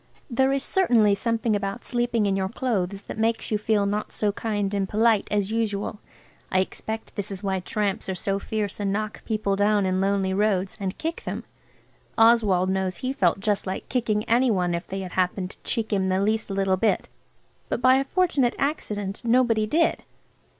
[0.31, 4.31] There is certainly something about sleeping in your clothes that makes you feel not so
[4.31, 5.99] kind and polite as usual.
[6.51, 10.33] I expect this is why tramps are so fierce and knock people down in lonely
[10.33, 11.43] roads and kick them.
[12.17, 15.93] Oswald knows he felt just like kicking any one if they had happened to cheek
[15.93, 17.07] him the least little bit.
[17.69, 20.01] But by a fortunate accident nobody did.